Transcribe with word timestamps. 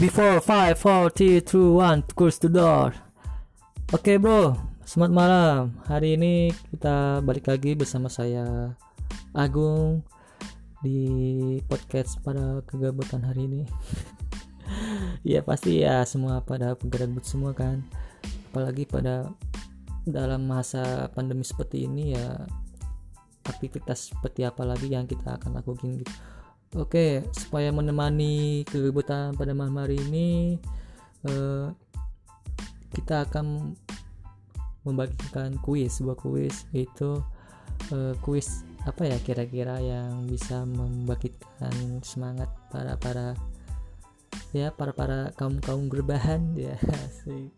Before 0.00 0.40
5, 0.40 0.80
4, 0.80 1.12
3, 1.12 1.44
2, 1.44 1.76
1 1.76 2.16
Close 2.16 2.40
the 2.40 2.48
door. 2.48 2.96
Oke 3.92 4.16
bro. 4.16 4.56
Selamat 4.80 5.12
malam. 5.12 5.76
Hari 5.84 6.16
ini 6.16 6.48
kita 6.72 7.20
balik 7.20 7.52
lagi 7.52 7.76
bersama 7.76 8.08
saya 8.08 8.72
Agung 9.36 10.00
Di 10.80 11.04
podcast 11.68 12.16
pada 12.24 12.64
kegabutan 12.64 13.28
hari 13.28 13.44
ini. 13.44 13.62
Ya 15.20 15.44
pasti 15.44 15.84
ya 15.84 16.00
semua 16.08 16.40
pada 16.40 16.72
penggabut 16.80 17.20
semua 17.20 17.52
kan. 17.52 17.84
Apalagi 18.48 18.88
pada 18.88 19.28
dalam 20.08 20.48
masa 20.48 21.12
pandemi 21.12 21.44
seperti 21.44 21.84
ini 21.84 22.16
ya 22.16 22.48
aktivitas 23.44 24.16
seperti 24.16 24.48
apa 24.48 24.64
lagi 24.64 24.88
yang 24.88 25.04
kita 25.04 25.36
akan 25.36 25.60
lakukan 25.60 26.00
gitu 26.00 26.39
Oke, 26.78 27.26
supaya 27.34 27.74
menemani 27.74 28.62
kegiatan 28.62 29.34
pada 29.34 29.50
malam 29.50 29.74
hari 29.82 29.98
ini, 30.06 30.54
eh, 31.26 31.66
kita 32.94 33.26
akan 33.26 33.74
membagikan 34.86 35.58
kuis, 35.66 35.98
sebuah 35.98 36.14
kuis 36.14 36.70
yaitu 36.70 37.18
eh, 37.90 38.14
kuis 38.22 38.62
apa 38.88 39.02
ya 39.02 39.18
kira-kira 39.18 39.82
yang 39.82 40.30
bisa 40.30 40.62
membangkitkan 40.62 42.00
semangat 42.06 42.48
para 42.72 42.96
para 42.96 43.36
ya 44.56 44.72
para 44.72 44.96
para 44.96 45.34
kaum 45.36 45.60
kaum 45.60 45.92
gerbahan 45.92 46.54
ya 46.56 46.80
sih 47.26 47.52